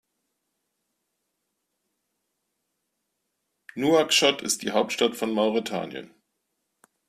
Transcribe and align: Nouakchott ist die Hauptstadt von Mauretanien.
Nouakchott 3.75 4.41
ist 4.41 4.63
die 4.63 4.71
Hauptstadt 4.71 5.15
von 5.15 5.31
Mauretanien. 5.31 6.09